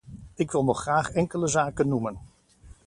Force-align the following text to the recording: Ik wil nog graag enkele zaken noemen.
Ik 0.35 0.51
wil 0.51 0.63
nog 0.63 0.81
graag 0.81 1.11
enkele 1.11 1.47
zaken 1.47 1.87
noemen. 1.87 2.19